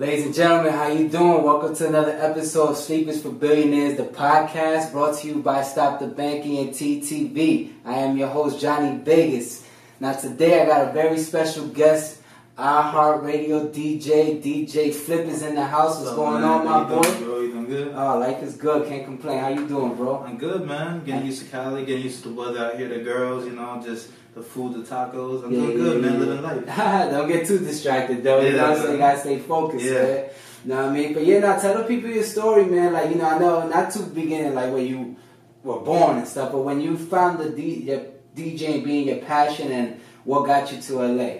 [0.00, 1.42] Ladies and gentlemen, how you doing?
[1.42, 6.00] Welcome to another episode of Sleepers for Billionaires, the podcast brought to you by Stop
[6.00, 7.74] the Banking and TTV.
[7.84, 9.62] I am your host, Johnny Vegas.
[10.00, 12.22] Now today I got a very special guest,
[12.56, 16.00] iHeartRadio DJ, DJ Flip is in the house.
[16.00, 16.50] What's going man?
[16.50, 17.02] on, my boy?
[17.02, 17.40] doing, bro?
[17.42, 17.92] You doing good?
[17.94, 18.88] Oh, life is good.
[18.88, 19.38] Can't complain.
[19.38, 20.24] How you doing, bro?
[20.24, 21.04] I'm good, man.
[21.04, 23.78] Getting used to Cali, getting used to the weather out here, the girls, you know,
[23.84, 25.44] just the food, the tacos.
[25.44, 26.12] I'm Yeah, doing yeah, good, man.
[26.12, 26.18] yeah.
[26.18, 26.66] Living life.
[27.10, 28.40] Don't get too distracted, though.
[28.40, 28.92] You know what I'm saying?
[28.92, 30.02] You gotta stay focused, Yeah.
[30.02, 30.24] man.
[30.66, 31.14] Know what I mean?
[31.14, 32.92] But yeah, now tell the people your story, man.
[32.92, 35.16] Like, you know, I know not too beginning, like where you
[35.64, 38.02] were born and stuff, but when you found the D, your
[38.36, 41.30] DJing being your passion and what got you to LA.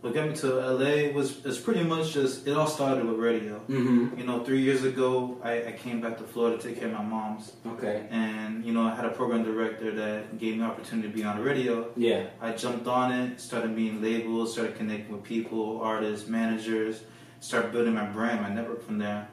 [0.00, 0.46] What got me to
[0.78, 3.58] LA was it's pretty much just it all started with radio.
[3.68, 4.18] Mm-hmm.
[4.18, 6.94] You know, three years ago, I, I came back to Florida to take care of
[6.94, 8.06] my mom's, Okay.
[8.10, 11.24] and you know, I had a program director that gave me the opportunity to be
[11.24, 11.90] on the radio.
[11.96, 12.26] Yeah.
[12.40, 17.00] I jumped on it, started being labeled, started connecting with people, artists, managers,
[17.40, 19.26] started building my brand, my network from there.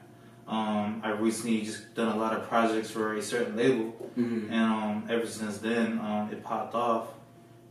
[0.48, 4.50] Um, I recently just done a lot of projects for a certain label, Mm-hmm.
[4.52, 7.08] and um, ever since then, um, it popped off.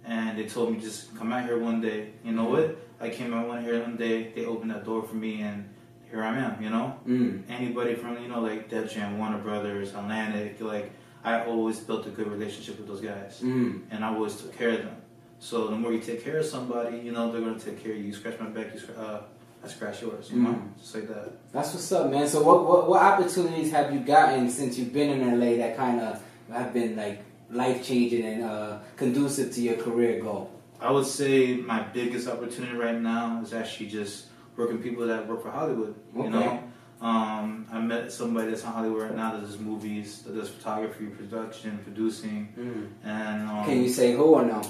[0.08, 2.12] And they told me just come out here one day.
[2.24, 2.78] You know what?
[3.00, 4.32] I came out one here one day.
[4.36, 5.70] They opened that door for me, and
[6.10, 6.62] here I am.
[6.64, 7.44] You know, Mm.
[7.50, 10.92] anybody from you know like Def Jam, Warner Brothers, Atlantic, like
[11.24, 13.82] I always built a good relationship with those guys Mm.
[13.92, 14.96] and I always took care of them.
[15.40, 17.98] So the more you take care of somebody, you know they're gonna take care of
[17.98, 18.06] you.
[18.06, 19.20] You scratch my back, you scratch, uh,
[19.64, 20.30] I scratch yours.
[20.32, 20.80] You know, Mm.
[20.80, 21.32] just like that.
[21.52, 22.28] That's what's up, man.
[22.28, 26.00] So what, what what opportunities have you gotten since you've been in LA that kind
[26.00, 27.18] of have been like
[27.50, 30.52] life changing and uh, conducive to your career goal?
[30.86, 35.42] I would say my biggest opportunity right now is actually just working people that work
[35.42, 35.96] for Hollywood.
[36.16, 36.24] Okay.
[36.26, 36.64] You know,
[37.02, 41.08] um, I met somebody that's in Hollywood right now that does movies, that does photography,
[41.08, 42.88] production, producing, Mm.
[43.04, 44.62] and um, Can you say who or no?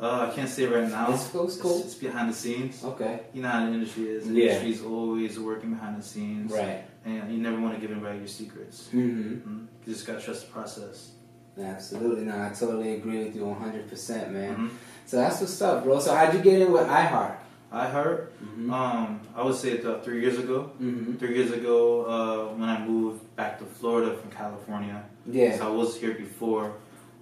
[0.00, 1.12] uh, I can't say right now.
[1.12, 1.78] It's cool, it's cool.
[1.80, 2.82] It's behind the scenes.
[2.82, 3.20] Okay.
[3.34, 4.26] You know how the industry is.
[4.26, 4.44] The Yeah.
[4.46, 6.50] industry's always working behind the scenes.
[6.52, 6.84] Right.
[7.04, 8.88] And you never want to give anybody your secrets.
[8.94, 9.32] Mm-hmm.
[9.48, 9.66] Mhm.
[9.86, 11.10] You just gotta trust the process.
[11.56, 12.24] Absolutely.
[12.24, 14.56] No, I totally agree with you 100%, man.
[14.56, 14.70] Mhm.
[15.06, 16.00] So that's what's up, bro.
[16.00, 17.36] So how'd you get in with iHeart?
[17.70, 18.32] I heard.
[18.42, 18.72] Mm-hmm.
[18.72, 20.70] Um, I would say about three years ago.
[20.80, 21.16] mm-hmm.
[21.16, 25.04] Three years ago, uh, when I moved back to Florida from California.
[25.26, 25.58] Yeah.
[25.58, 26.74] So I was here before.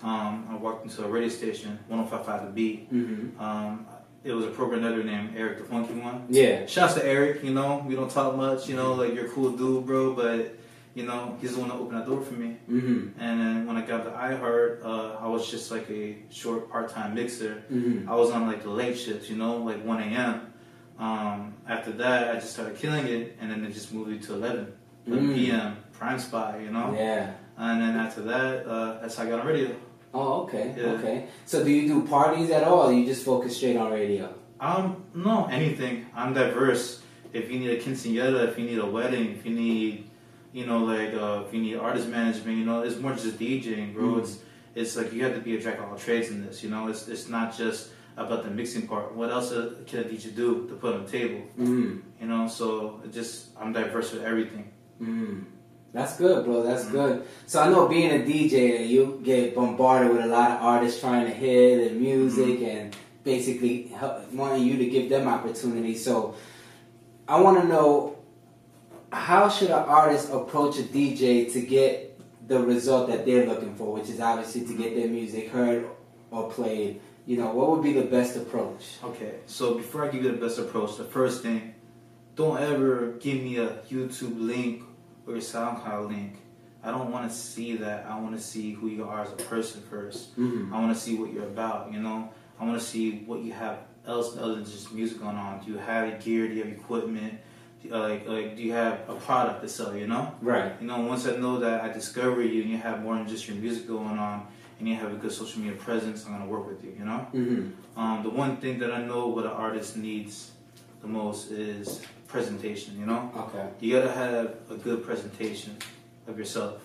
[0.02, 2.92] Um, I walked into a radio station, 105.5 The Beat.
[2.92, 3.40] Mm-hmm.
[3.40, 3.86] Um,
[4.24, 6.26] it was a program editor named Eric the Funky One.
[6.28, 6.66] Yeah.
[6.66, 9.50] Shouts to Eric, you know, we don't talk much, you know, like you're a cool
[9.52, 10.56] dude, bro, but,
[10.94, 12.56] you know, he's the one that opened the door for me.
[12.70, 13.18] Mm-hmm.
[13.20, 17.14] And then when I got to iHeart, uh, I was just like a short part-time
[17.14, 17.64] mixer.
[17.72, 18.08] Mm-hmm.
[18.10, 20.52] I was on like the late shifts, you know, like 1 a.m.
[20.98, 24.34] Um, after that, I just started killing it, and then it just moved it to
[24.34, 24.72] 11,
[25.06, 25.34] 11 Mm.
[25.34, 25.76] p.m.
[25.92, 26.94] prime spot, you know.
[26.96, 27.32] Yeah.
[27.56, 29.74] And then after that, uh, that's how I got on radio.
[30.14, 30.74] Oh, okay.
[30.76, 30.92] Yeah.
[30.92, 31.26] Okay.
[31.46, 34.32] So do you do parties at all or you just focus straight on radio?
[34.60, 36.06] Um, no, anything.
[36.14, 37.02] I'm diverse.
[37.32, 40.10] If you need a quinceañera, if you need a wedding, if you need,
[40.52, 43.94] you know, like uh, if you need artist management, you know, it's more just DJing,
[43.94, 44.04] bro.
[44.04, 44.20] Mm.
[44.20, 44.38] It's
[44.74, 46.62] it's like you have to be a jack of all trades in this.
[46.62, 49.14] You know, it's it's not just about the mixing part.
[49.14, 51.42] What else uh, can a DJ do to put on the table?
[51.58, 51.98] Mm-hmm.
[52.20, 54.70] You know, so it just I'm diverse with everything.
[55.00, 55.44] Mm.
[55.92, 56.62] That's good, bro.
[56.62, 56.92] That's Mhm.
[56.92, 57.22] good.
[57.46, 61.26] So I know being a DJ, you get bombarded with a lot of artists trying
[61.26, 66.02] to hear the music and basically help, wanting you to give them opportunities.
[66.02, 66.34] So
[67.28, 68.16] I want to know
[69.12, 72.12] how should an artist approach a DJ to get
[72.48, 75.88] the result that they're looking for, which is obviously to get their music heard
[76.30, 77.00] or played.
[77.26, 78.96] You know, what would be the best approach?
[79.04, 81.74] Okay, so before I give you the best approach, the first thing,
[82.34, 84.82] don't ever give me a YouTube link
[85.26, 86.38] or a SoundCloud link.
[86.82, 88.06] I don't want to see that.
[88.06, 90.36] I want to see who you are as a person first.
[90.36, 90.74] Mm-hmm.
[90.74, 91.92] I want to see what you're about.
[91.92, 95.36] You know, I want to see what you have else other than just music going
[95.36, 95.64] on.
[95.64, 96.48] Do you have gear?
[96.48, 97.38] Do you have equipment?
[97.82, 99.94] You- like, like, do you have a product to sell?
[99.96, 100.34] You know.
[100.40, 100.72] Right.
[100.80, 103.46] You know, once I know that I discover you and you have more than just
[103.48, 104.46] your music going on,
[104.78, 106.94] and you have a good social media presence, I'm gonna work with you.
[106.98, 107.26] You know.
[107.34, 107.98] Mm-hmm.
[108.00, 110.52] Um, the one thing that I know what an artist needs
[111.02, 112.98] the most is presentation.
[112.98, 113.68] You know, Okay.
[113.80, 115.76] you gotta have a good presentation
[116.26, 116.80] of yourself.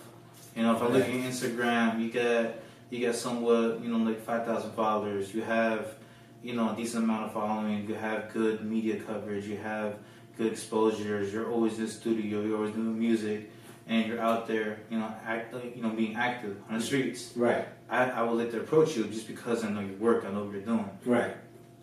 [0.56, 2.54] You know, if I look at your Instagram, you got
[2.90, 5.32] you got somewhat, you know, like five thousand followers.
[5.34, 5.94] You have,
[6.42, 7.86] you know, a decent amount of following.
[7.88, 9.46] You have good media coverage.
[9.46, 9.96] You have
[10.38, 11.32] good exposures.
[11.32, 12.40] You're always in the studio.
[12.40, 13.50] You're always doing music,
[13.88, 17.32] and you're out there, you know, act, you know, being active on the streets.
[17.36, 17.66] Right.
[17.90, 20.24] I, I would like to approach you just because I know your work.
[20.24, 20.88] I know what you're doing.
[21.04, 21.34] Right.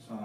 [0.08, 0.18] So.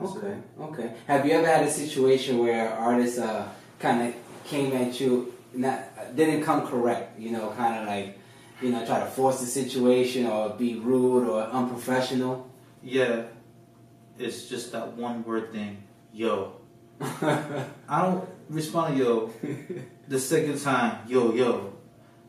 [0.00, 0.42] that's Okay, it.
[0.60, 0.92] okay.
[1.06, 3.48] Have you ever had a situation where artists uh,
[3.78, 4.14] kind of
[4.44, 7.18] came at you, not didn't come correct?
[7.18, 8.18] You know, kind of like,
[8.60, 12.50] you know, try to force the situation or be rude or unprofessional.
[12.82, 13.22] Yeah,
[14.18, 16.56] it's just that one word thing, yo.
[17.00, 19.30] I don't respond to yo
[20.08, 21.72] the second time, yo, yo.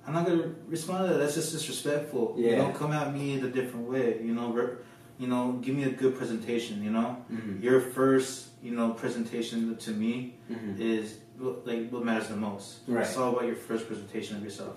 [0.08, 1.20] I'm not gonna respond to that.
[1.20, 2.36] That's just disrespectful.
[2.38, 2.50] Yeah.
[2.52, 4.20] You know, come at me in a different way.
[4.24, 4.76] You know, re-
[5.18, 6.84] you know, give me a good presentation.
[6.84, 7.64] You know, Mhm.
[7.64, 10.80] your first, you know, presentation to me Mhm.
[10.80, 12.80] is what- like what matters the most.
[12.88, 13.02] Right.
[13.04, 14.76] It's all about your first presentation of yourself.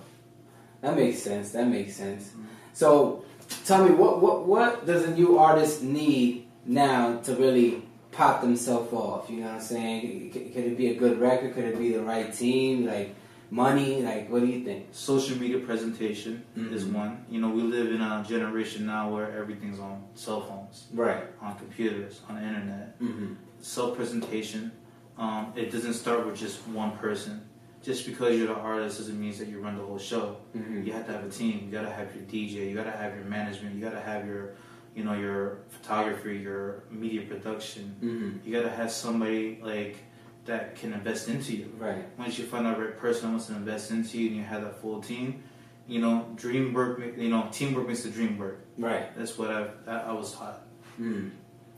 [0.80, 1.50] That makes sense.
[1.50, 2.28] That makes sense.
[2.28, 2.42] Mm-hmm.
[2.72, 3.24] So,
[3.66, 7.82] tell me, what what what does a new artist need now to really
[8.18, 9.30] pop themselves off?
[9.30, 10.32] You know what I'm saying?
[10.32, 11.54] C- Could it be a good record?
[11.54, 12.84] Could it be the right team?
[12.84, 13.14] Like
[13.50, 14.02] money?
[14.02, 14.88] Like what do you think?
[14.90, 16.92] Social media presentation is Mhm.
[16.94, 17.24] one.
[17.30, 21.24] You know, we live in a generation now where everything's on cell phones, Right.
[21.40, 22.98] on computers, on the internet.
[23.00, 23.34] Mm-hmm.
[23.60, 24.70] self presentation.
[25.16, 27.40] Um, it doesn't start with just one person.
[27.82, 30.36] Just because you're the artist doesn't mean that you run the whole show.
[30.56, 30.82] Mm-hmm.
[30.86, 31.54] You have to have a team.
[31.64, 32.68] You gotta have your DJ.
[32.70, 33.74] You gotta have your management.
[33.76, 34.54] You gotta have your,
[34.98, 37.84] you know, your photography, your media production.
[38.02, 38.30] Mm-hmm.
[38.44, 39.96] You gotta have somebody like
[40.46, 41.72] that can invest into you.
[41.78, 42.04] Right.
[42.18, 44.62] Once you find the right person that wants to invest into you, and you have
[44.62, 45.44] that full team,
[45.86, 47.00] you know, dream work.
[47.16, 48.58] You know, teamwork makes the dream work.
[48.76, 49.16] Right.
[49.16, 50.62] That's what I that I was taught.
[51.00, 51.30] Mm.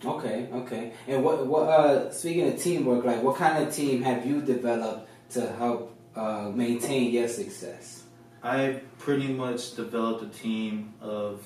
[0.05, 0.49] Okay.
[0.61, 0.93] Okay.
[1.06, 5.08] And what what uh speaking of teamwork, like what kind of team have you developed
[5.37, 8.05] to help uh, maintain your success?
[8.43, 11.44] I pretty much developed a team of,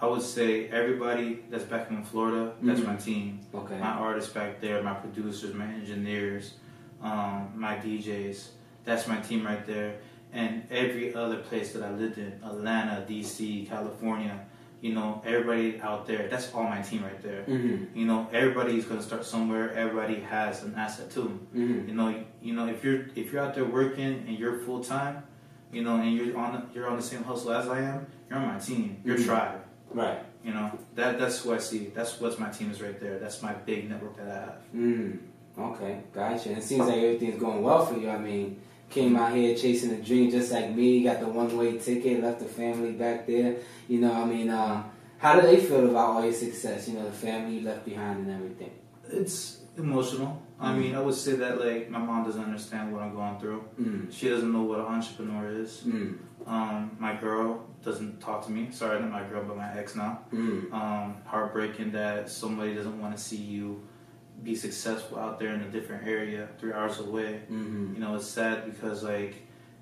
[0.00, 2.52] I would say, everybody that's back in Florida.
[2.62, 2.86] That's Mhm.
[2.86, 3.40] my team.
[3.54, 3.78] Okay.
[3.78, 6.54] My artists back there, my producers, my engineers,
[7.02, 8.50] um, my DJs.
[8.84, 9.96] That's my team right there.
[10.32, 14.44] And every other place that I lived in, Atlanta, DC, California,
[14.82, 16.28] you know, everybody out there.
[16.28, 17.44] That's all my team right there.
[17.48, 17.98] Mm-hmm.
[17.98, 19.72] You know, everybody's gonna start somewhere.
[19.72, 21.40] Everybody has an asset too.
[21.56, 21.88] Mm-hmm.
[21.88, 25.22] You know, you know, if you're if you're out there working and you're full time,
[25.72, 28.46] you know, and you're on you're on the same hustle as I am, you're on
[28.48, 28.98] my team.
[29.04, 29.24] Your Mhm.
[29.24, 29.60] tribe.
[29.90, 30.18] Right.
[30.44, 31.90] You know, that that's who I see.
[31.94, 33.18] That's what my team is right there.
[33.18, 34.58] That's my big network that I have.
[34.74, 35.18] Mm.
[35.58, 36.50] Okay, gotcha.
[36.50, 38.10] And it seems like everything's going well for you.
[38.10, 38.60] I mean,
[38.90, 42.40] came out here chasing a dream just like me, got the one way ticket, left
[42.40, 43.56] the family back there.
[43.88, 44.84] You know, I mean, uh,
[45.18, 46.88] how do they feel about all your success?
[46.88, 48.70] You know, the family you left behind and everything.
[49.08, 50.42] It's emotional.
[50.58, 53.64] I mean, I would say that like my mom doesn't understand what I'm going through.
[53.80, 54.12] Mm.
[54.12, 55.82] She doesn't know what an entrepreneur is.
[55.86, 56.18] Mm.
[56.46, 58.68] Um, my girl doesn't talk to me.
[58.70, 60.20] Sorry, not my girl, but my ex now.
[60.32, 60.72] Mm.
[60.72, 63.82] um, heartbreaking that somebody doesn't want to see you
[64.42, 67.40] be successful out there in a different area, three hours away.
[67.50, 67.94] Mm-hmm.
[67.94, 69.34] You know, it's sad because like,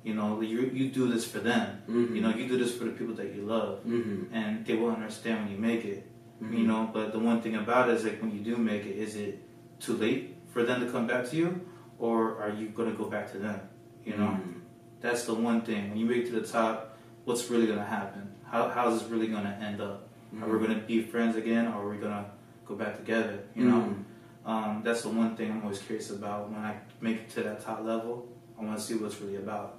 [0.04, 1.82] you know, you you do this for them.
[1.88, 2.16] Mm-hmm.
[2.16, 4.34] You know, you do this for the people that you love, Mm-hmm.
[4.34, 6.06] and they will understand when you make it.
[6.42, 6.56] Mm-hmm.
[6.56, 8.96] You know, but the one thing about it is like when you do make it,
[8.96, 9.42] is it
[9.80, 11.60] too late for them to come back to you,
[11.98, 13.60] or are you gonna go back to them?
[14.06, 14.60] You know, Mhm.
[15.00, 15.90] that's the one thing.
[15.90, 18.22] When you make it to the top, what's really gonna happen?
[18.50, 20.08] How how's this really gonna end up?
[20.40, 22.26] Are we gonna be friends again, or are we gonna
[22.66, 23.36] go back together?
[23.54, 24.48] You know, Mhm.
[24.50, 26.50] um, that's the one thing I'm always curious about.
[26.50, 28.28] When I make it to that top level,
[28.58, 29.76] I want to see what's really about.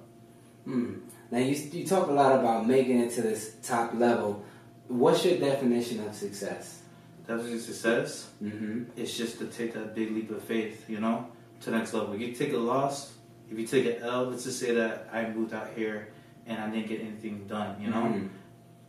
[0.66, 1.00] Mm.
[1.30, 4.44] Now you you talk a lot about making it to this top level.
[4.88, 6.82] What's your definition of success?
[7.26, 8.30] Definitely success.
[8.42, 8.84] Mm-hmm.
[8.96, 11.26] It's just to take that big leap of faith, you know,
[11.60, 12.12] to the next level.
[12.14, 13.14] If You take a loss,
[13.50, 16.08] if you take an L, let's just say that I moved out here
[16.46, 18.02] and I didn't get anything done, you know.
[18.04, 18.28] Mhm.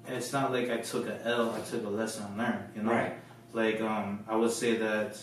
[0.08, 2.92] It's not like I took an L, I took a lesson I learned, you know.
[2.92, 3.14] Right.
[3.54, 5.18] Like um, I would say that,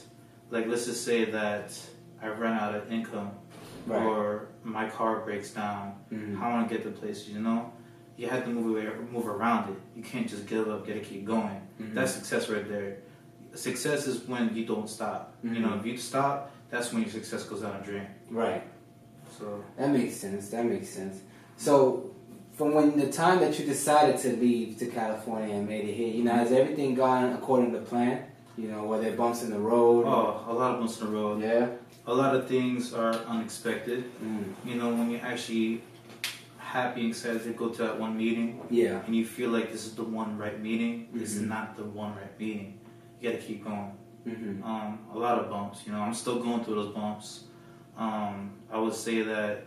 [0.50, 1.78] like let's just say that
[2.20, 3.30] I run out of income,
[3.86, 4.02] Right.
[4.02, 5.94] or my car breaks down.
[6.12, 6.36] Mhm.
[6.38, 7.72] How I want to get to places, you know.
[8.16, 9.76] You have to move away, move around it.
[9.96, 11.60] You can't just give up, get to keep going.
[11.80, 11.94] Mhm.
[11.94, 12.98] That's success right there.
[13.54, 15.34] Success is when you don't stop.
[15.42, 15.80] You know, Mhm.
[15.80, 18.06] if you stop, that's when your success goes down a drain.
[18.30, 18.62] right.
[19.38, 20.48] So That makes sense.
[20.50, 21.16] That makes sense.
[21.56, 22.10] So,
[22.52, 26.06] from when the time that you decided to leave to California and made it here,
[26.08, 28.22] you know, has everything gone according to plan?
[28.56, 30.04] You know, were there bumps in the road?
[30.06, 31.42] oh, a lot of bumps in the road.
[31.42, 31.66] yeah.
[32.06, 34.04] A lot of things are unexpected.
[34.22, 34.44] Mm.
[34.64, 35.82] You know, when you're actually
[36.74, 39.04] happy and excited to go to that one meeting, Yeah.
[39.06, 41.48] and you feel like this is the one right meeting, this is Mhm.
[41.56, 42.80] not the one right meeting.
[43.20, 43.92] You got to keep going.
[44.26, 44.64] Mm-hmm.
[44.64, 45.86] Um, a lot of bumps.
[45.86, 47.44] You know, I'm still going through those bumps.
[47.96, 48.36] Um,
[48.72, 49.66] I would say that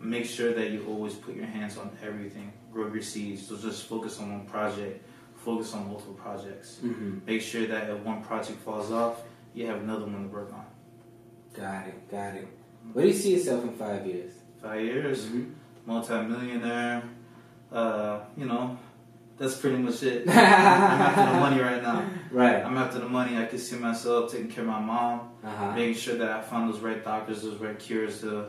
[0.00, 2.52] make sure that you always put your hands on everything.
[2.72, 3.46] Grow your seeds.
[3.46, 5.04] So just focus on one project.
[5.34, 6.80] Focus on multiple projects.
[6.82, 7.18] Mm-hmm.
[7.26, 9.22] Make sure that if one project falls off,
[9.54, 10.64] you have another one to work on.
[11.52, 12.10] Got it.
[12.10, 12.48] Got it.
[12.94, 14.32] Where do you see yourself in five years?
[14.62, 15.50] Five years, Mhm.
[15.86, 17.02] Multi-millionaire.
[17.72, 18.76] Uh, you know,
[19.38, 20.28] that's pretty much it.
[20.28, 22.08] I'm after the money right now.
[22.30, 22.64] Right.
[22.64, 23.36] I'm after the money.
[23.38, 25.30] I can see myself taking care of my mom.
[25.44, 25.72] Uh-huh.
[25.76, 28.46] making sure that I found those right doctors, those right cures to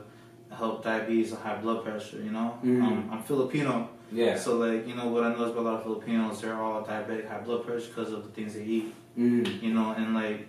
[0.51, 2.17] help diabetes and high blood pressure.
[2.17, 2.81] You know, Mhm.
[2.81, 4.35] um, I'm Filipino, Yeah.
[4.35, 7.27] so like you know what I know about a lot of Filipinos, they're all diabetic,
[7.29, 8.95] high blood pressure because of the things they eat.
[9.15, 9.63] Mm-hmm.
[9.63, 10.47] You know, and like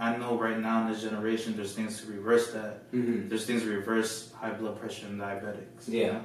[0.00, 2.90] I know right now in this generation, there's things to reverse that.
[2.92, 3.28] Mm-hmm.
[3.28, 5.88] There's things to reverse high blood pressure and diabetics.
[5.88, 6.12] you Yeah.
[6.12, 6.24] know?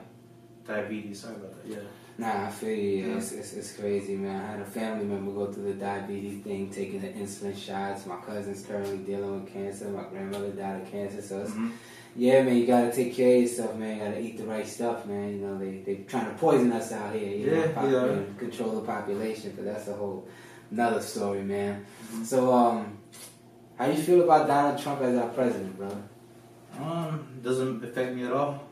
[0.66, 1.70] Diabetes, sorry about that.
[1.70, 1.78] Yeah.
[2.18, 3.06] Nah, I feel you.
[3.08, 3.18] Yeah.
[3.18, 4.42] It's, it's, it's crazy, man.
[4.42, 8.06] I had a family member go through the diabetes thing, taking the insulin shots.
[8.06, 9.90] My cousin's currently dealing with cancer.
[9.90, 11.22] My grandmother died of cancer.
[11.22, 11.72] So, it's, Mhm.
[12.16, 13.98] yeah, man, you gotta take care of yourself, man.
[13.98, 15.34] You gotta eat the right stuff, man.
[15.34, 17.30] You know, they they trying to poison us out here.
[17.30, 18.06] You know, Yeah, pop- yeah.
[18.06, 20.26] you control the population, but that's a whole
[20.72, 21.86] another story, man.
[22.14, 22.26] Mhm.
[22.26, 22.98] So, um,
[23.78, 26.02] how you feel about Donald Trump as our president, brother?
[26.80, 28.64] Um, doesn't affect me at all.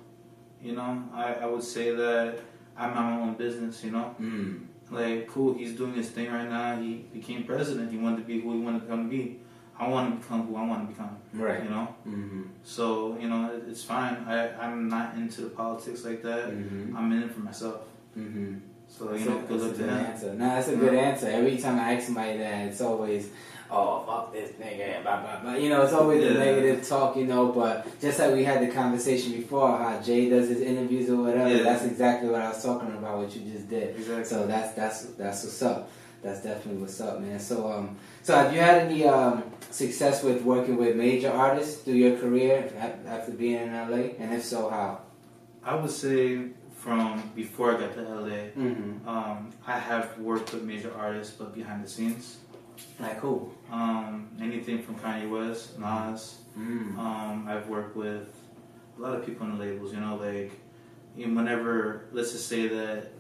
[0.62, 2.40] You know, I, I would say that
[2.78, 4.16] I'm my own business, you know?
[4.20, 4.66] Mm.
[4.92, 6.80] Like, cool, he's doing his thing right now.
[6.80, 7.92] He became president.
[7.92, 9.40] He wanted to be who he wanted to come to be.
[9.78, 11.64] I want to become who I want to become, Right.
[11.64, 11.88] you know?
[12.08, 12.44] Mm-hmm.
[12.64, 14.16] So, you know, it- it's fine.
[14.28, 16.50] I, I'm not into the politics like that.
[16.52, 16.96] Mm-hmm.
[16.96, 17.82] I'm in it for myself.
[18.18, 18.56] Mm-hmm.
[18.98, 20.06] So, That's you know, a, good that's luck a to good him.
[20.06, 20.34] answer.
[20.34, 21.28] No, that's a good answer.
[21.28, 23.30] Every time I ask somebody that, it's always,
[23.72, 25.56] oh, fuck this nigga, blah, blah, blah.
[25.56, 26.40] You know, it's always the Yeah.
[26.46, 30.48] negative talk, you know, but just like we had the conversation before, how Jay does
[30.50, 31.64] his interviews or whatever, Yeah.
[31.64, 33.96] that's exactly what I was talking about, what you just did.
[33.96, 34.26] Exactly.
[34.26, 35.90] So that's, that's, that's what's up.
[36.22, 37.40] That's definitely what's up, man.
[37.40, 41.96] So, um, so have you had any, um, success with working with major artists through
[41.96, 42.72] your career
[43.08, 44.14] after being in LA?
[44.20, 45.00] And if so, how?
[45.66, 46.46] I would say
[46.78, 48.63] from before I got to LA, Mm-hmm.
[49.84, 52.38] I have worked with major artists, but behind the scenes.
[53.00, 53.52] Like who?
[53.72, 56.38] Um, anything from Kanye West, Nas.
[56.58, 56.98] Mm.
[56.98, 58.28] Um, I've worked with
[58.98, 59.94] a lot of people in the labels.
[59.94, 60.52] You know, like
[61.18, 63.12] you know, whenever let's just say that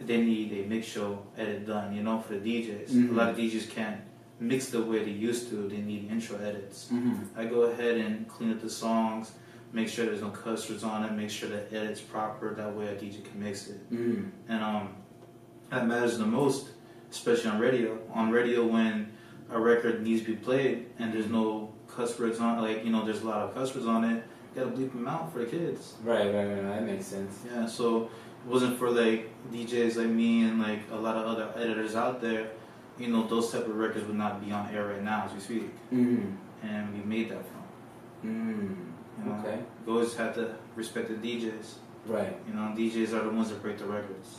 [0.00, 1.94] they need a mix show edit done.
[1.94, 3.10] You know, for the DJs, Mhm.
[3.10, 4.00] a lot of DJs can't
[4.40, 5.68] mix the way they used to.
[5.68, 6.88] They need intro edits.
[6.90, 7.38] Mm-hmm.
[7.38, 9.32] I go ahead and clean up the songs,
[9.72, 12.54] make sure there's no cuss words on it, make sure the edit's proper.
[12.54, 13.80] That way a DJ can mix it.
[13.92, 14.28] Mm-hmm.
[14.48, 14.88] And um,
[15.70, 16.68] that matters the most,
[17.10, 17.98] especially on radio.
[18.12, 19.12] On radio, when
[19.50, 23.04] a record needs to be played and there's no cuss words on, like you know,
[23.04, 24.24] there's a lot of cuss words on it.
[24.54, 25.94] You gotta bleep them out for the kids.
[26.04, 26.62] Right, right, right.
[26.62, 27.40] That makes sense.
[27.50, 31.50] Yeah, so it wasn't for like DJs like me and like a lot of other
[31.56, 32.50] editors out there.
[32.98, 35.40] You know, those type of records would not be on air right now as we
[35.40, 36.66] speak, Mm-hmm.
[36.66, 37.62] and we made that from.
[38.30, 38.76] Mm.
[39.18, 39.58] You know, Okay.
[39.84, 41.74] we always have to respect the DJs.
[42.06, 42.36] Right.
[42.46, 44.38] You know, DJs are the ones that break the records.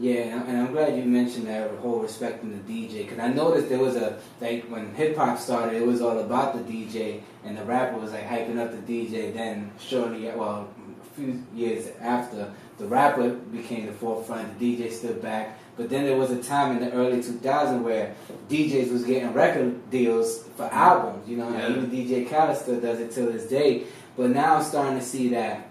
[0.00, 3.80] Yeah, and I'm glad you mentioned that whole respecting the DJ because I noticed there
[3.80, 7.64] was a like when hip hop started, it was all about the DJ, and the
[7.64, 9.34] rapper was like hyping up the DJ.
[9.34, 10.68] Then shortly, well,
[11.02, 14.56] a few years after, the rapper became the forefront.
[14.60, 15.58] The DJ stood back.
[15.76, 18.14] But then there was a time in the early 2000s where
[18.48, 21.28] DJs was getting record deals for albums.
[21.28, 21.70] You know, Yeah.
[21.70, 23.84] even DJ Khaled still does it till this day.
[24.16, 25.68] But now I'm starting to see that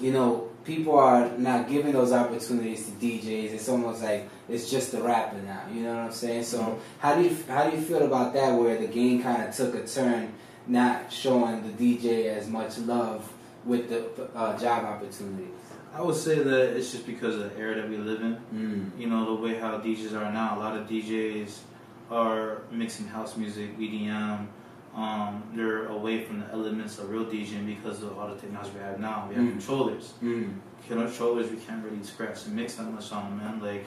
[0.00, 3.52] you know, people are not giving those opportunities to DJs.
[3.52, 5.62] It's almost like it's just the rapper now.
[5.72, 6.44] You know what I'm saying?
[6.44, 6.78] So Mhm.
[6.98, 8.58] how do you how do you feel about that?
[8.58, 10.32] Where the game kind of took a turn,
[10.66, 13.30] not showing the DJ as much love
[13.64, 14.04] with the
[14.36, 15.48] uh, job opportunities.
[15.94, 18.36] I would say that it's just because of the era that we live in.
[18.54, 18.98] Mm.
[19.00, 20.56] You know, the way how DJs are now.
[20.56, 21.58] A lot of DJs
[22.10, 24.46] are mixing house music, EDM.
[24.94, 28.80] Um, they're away from the elements of real DJing because of all the technology we
[28.80, 29.26] have now.
[29.28, 29.50] We have Mm.
[29.52, 30.12] controllers.
[30.22, 30.54] Mm.
[30.86, 33.60] Controllers, we can't really scratch and mix that much on them, man.
[33.62, 33.86] Like,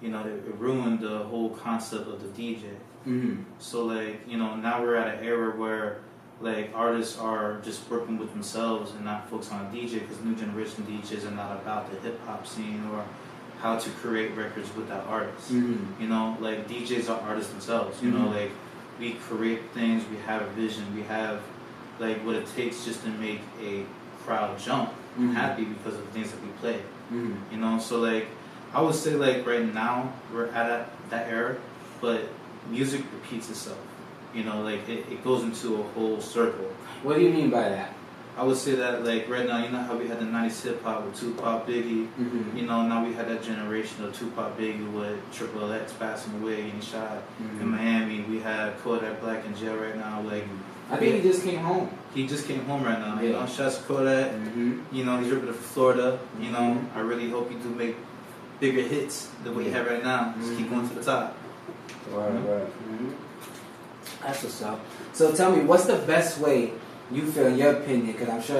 [0.00, 2.70] you know, it, it ruined the whole concept of the DJ.
[3.06, 3.44] Mm.
[3.58, 5.98] So like you know now we're at an era where
[6.40, 10.34] like artists are just working with themselves and not focused on a DJ because new
[10.34, 13.04] generation DJs are not about the hip hop scene or
[13.62, 15.52] how to create records with that artist.
[15.52, 15.86] Mm.
[16.00, 18.02] You know, like DJs are artists themselves.
[18.02, 18.34] You know, Mhm.
[18.34, 18.50] like
[18.98, 21.40] we create things, we have a vision, we have
[21.98, 23.84] like what it takes just to make a
[24.24, 25.32] crowd jump Mhm.
[25.34, 26.80] happy because of the things that we play.
[27.12, 27.36] Mm.
[27.50, 28.26] You know, so like
[28.74, 31.56] I would say like right now we're at a, that era,
[32.00, 32.28] but
[32.70, 33.78] music repeats itself.
[34.34, 36.66] You know, like it, it goes into a whole circle.
[37.02, 37.94] What do you mean by that?
[38.36, 40.82] I would say that like right now, you know how we had the '90s hip
[40.84, 42.06] hop with Tupac, Biggie.
[42.20, 42.56] Mm-hmm.
[42.56, 46.64] You know, now we had that generation of Tupac, Biggie with Triple X passing away,
[46.66, 47.60] getting shot Mm-hmm.
[47.62, 48.20] in Miami.
[48.28, 50.20] We have Kodak Black in jail right now.
[50.20, 50.44] Like
[50.90, 51.88] I think he just came home.
[52.14, 53.20] he just came home right now.
[53.20, 53.40] You Yeah.
[53.40, 54.32] know, shouts to Kodak.
[54.32, 54.80] Mm-hmm.
[54.92, 56.18] You know, he's ripping for Florida.
[56.40, 56.96] You know, Mhm.
[56.96, 57.96] I really hope you do make
[58.60, 60.34] bigger hits than what you have right now.
[60.38, 60.70] Just keep Mhm.
[60.70, 61.36] going to the top.
[62.12, 62.44] Right, Mhm.
[62.48, 62.68] right.
[62.68, 63.10] Mm-hmm.
[64.22, 64.80] That's what's up.
[65.12, 66.72] So tell me, what's the best way
[67.10, 68.12] you feel, your opinion?
[68.12, 68.54] Because I'm sure